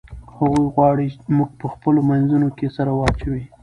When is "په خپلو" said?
1.59-1.99